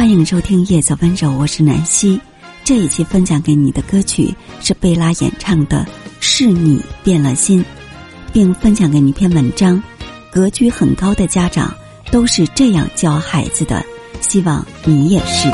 [0.00, 2.18] 欢迎收听《夜色温柔》，我是南希。
[2.64, 5.86] 这一期分享给你的歌曲是贝拉演唱的
[6.20, 7.62] 《是你变了心》，
[8.32, 9.80] 并分享给你一篇文章。
[10.32, 11.76] 格局很高的家长
[12.10, 13.84] 都是这样教孩子的，
[14.22, 15.50] 希望你也是。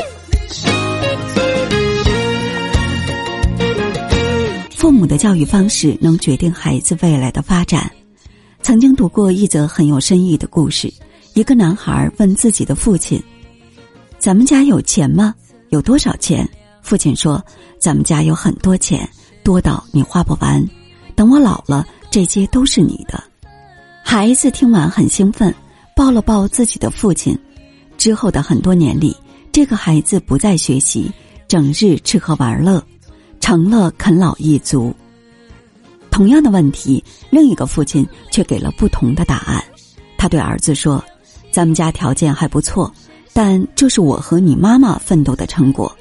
[4.71, 7.91] 父母的教育方式能决定孩子未来的发展。
[8.63, 10.89] 曾经读过一则很有深意的故事：
[11.35, 13.21] 一个男孩问自己的父亲。
[14.27, 15.33] 咱们家有钱吗？
[15.69, 16.45] 有多少钱？
[16.83, 17.41] 父亲说
[17.79, 19.09] ：“咱们家有很多钱，
[19.45, 20.61] 多到你花不完。
[21.15, 23.23] 等我老了，这些都是你的。”
[24.03, 25.55] 孩子听完很兴奋，
[25.95, 27.39] 抱了抱自己的父亲。
[27.97, 29.17] 之后的很多年里，
[29.53, 31.09] 这个孩子不再学习，
[31.47, 32.85] 整日吃喝玩乐，
[33.39, 34.93] 成了啃老一族。
[36.11, 37.01] 同样的问题，
[37.31, 39.63] 另一个父亲却给了不同的答案。
[40.19, 41.01] 他对儿子说
[41.53, 42.93] ：“咱们家条件还不错。”
[43.37, 45.95] 但这是我和你妈妈奋斗的成果。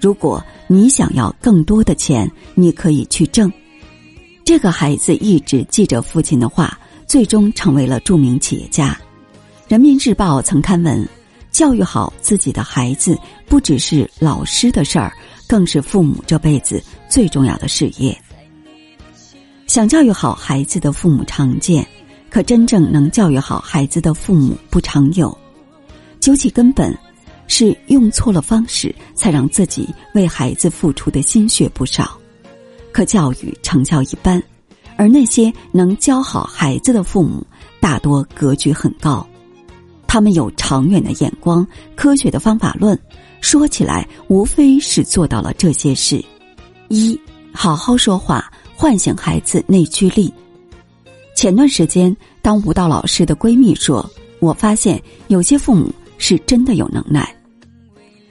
[0.00, 3.52] 如果你想要更多的钱，你可以去挣。
[4.44, 8.96] 这个孩子一直记着父亲的话，最终成为了著名企业家。
[9.66, 11.04] 人民日报曾刊文：
[11.50, 15.12] 教育好自己的孩子，不只是老师的事儿，
[15.48, 18.16] 更是父母这辈子最重要的事业。
[19.66, 21.84] 想教育好孩子的父母常见，
[22.30, 25.36] 可真正能教育好孩子的父母不常有。
[26.20, 26.96] 究其根本，
[27.48, 32.18] 是用错了方式，才让自己为孩子付出的心血不少。
[32.92, 34.42] 可教育成效一般，
[34.96, 37.46] 而那些能教好孩子的父母，
[37.78, 39.26] 大多格局很高，
[40.06, 42.98] 他们有长远的眼光、科学的方法论。
[43.42, 46.24] 说起来，无非是做到了这些事：
[46.88, 47.20] 一、
[47.52, 50.32] 好好说话，唤醒孩子内驱力。
[51.36, 57.28] 前段时间，当舞蹈老师的闺蜜说：“我发现有些父母。”是真的有能耐。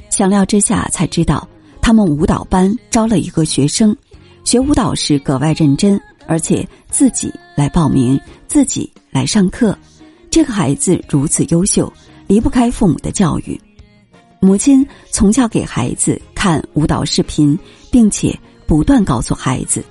[0.09, 1.47] 想料之下才知道，
[1.81, 3.95] 他们舞蹈班招了一个学生，
[4.43, 9.77] 学舞蹈时格外认真，而且自己来报名，自己来上课。
[10.29, 11.91] 这个孩子如此优秀，
[12.27, 13.59] 离不开父母的教育。
[14.41, 17.57] 母亲从小给孩子看舞蹈视频，
[17.91, 19.83] 并且不断告诉孩子：“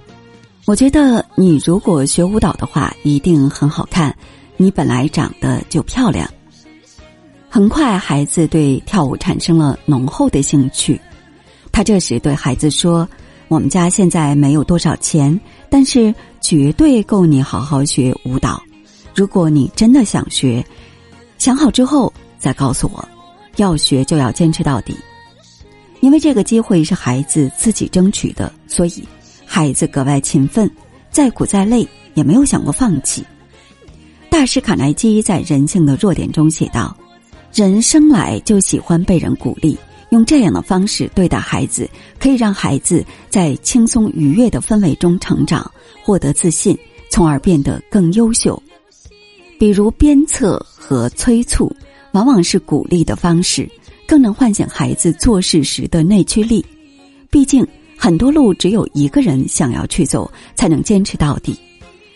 [0.67, 4.15] 我觉得你如果学舞蹈的话，一定很好看。
[4.57, 6.29] 你本来长得就漂亮。”
[7.55, 11.01] 很快，孩子对跳舞产生了浓厚的兴趣。
[11.71, 13.09] 他这时对孩子说
[13.47, 18.61] ：“我们家现在没有多少钱，但是绝对够你好好学舞蹈。
[19.15, 20.67] 如果你真的想学，
[21.39, 23.09] 想好之后再告诉我。
[23.55, 24.97] 要学就要坚持到底，
[26.01, 29.05] 因为这个机会是孩子自己争取的，所以
[29.47, 30.69] 孩子格外勤奋，
[31.09, 33.25] 再苦再累也没有想过放弃。”
[34.29, 36.97] 大师卡耐基在《人性的弱点》中写道。
[37.55, 39.79] 人生来就喜欢被人鼓励，
[40.11, 41.89] 用这样的方式对待孩子，
[42.19, 45.71] 可以让孩子在轻松愉悦的氛围中成长，
[46.03, 46.77] 获得自信，
[47.09, 48.61] 从而变得更优秀。
[49.57, 51.73] 比如鞭策和催促，
[52.11, 53.71] 往往是鼓励的方式，
[54.05, 56.65] 更能唤醒孩子做事时的内驱力。
[57.31, 57.65] 毕竟
[57.97, 61.57] 很多路只有一个人想要去走，才能坚持到底。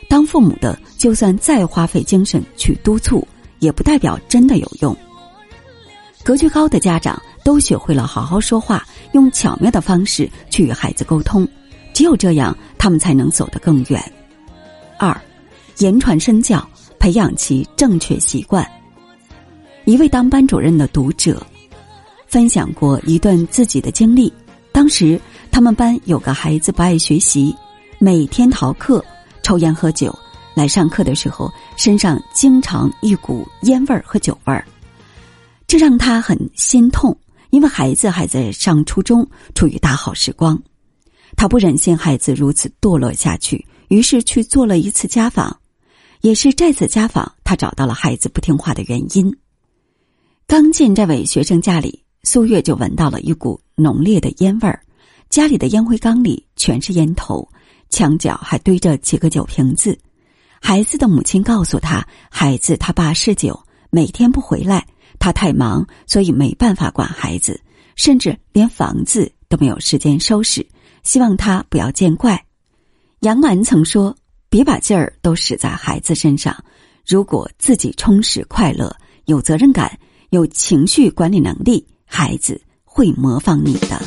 [0.09, 3.25] 当父母的，就算再花费精神去督促，
[3.61, 4.97] 也不代表真的有用。
[6.29, 11.49] 格局高的家长都学会了好好说话，用巧妙的方式去与孩子沟通，
[11.95, 14.13] 只有这样，他们才能走得更远。
[14.99, 15.19] 二，
[15.79, 16.69] 言传身教，
[16.99, 18.63] 培养其正确习惯。
[19.87, 21.43] 一位当班主任的读者
[22.27, 24.31] 分享过一段自己的经历，
[24.71, 25.19] 当时
[25.51, 27.57] 他们班有个孩子不爱学习，
[27.99, 29.03] 每天逃课、
[29.43, 30.15] 抽烟喝酒，
[30.53, 34.63] 来上课的时候身上经常一股烟味儿和酒味儿。
[35.69, 37.17] 这让他很心痛，
[37.51, 40.61] 因为孩子还在上初中，处于大好时光。
[41.37, 45.55] 他不忍心孩子如此堕落下去，于是去做了一次家访。
[46.23, 49.31] 也是这次家访，他找到了孩子不听话的原因。
[50.47, 54.83] 刚进这位学生家里，苏月就闻到了一股浓烈的烟味儿。
[55.29, 57.47] 家里的烟灰缸里全是烟头，
[57.91, 59.97] 墙角还堆着几个酒瓶子。
[60.63, 64.87] 孩子的母亲告诉他，孩子他爸嗜酒，每天不回来。
[65.19, 67.61] 他太忙，所以没办法管孩子，
[67.97, 70.67] 甚至连房子都没有时间收拾。
[71.03, 72.45] 希望他不要见怪。
[73.21, 74.15] 杨澜曾说
[74.51, 76.57] ：“别把劲儿都使在孩子身上，
[77.07, 78.95] 如果自己充实、快乐、
[79.25, 79.99] 有责任感、
[80.31, 84.01] 有情绪管理能力，孩子会模仿你的。”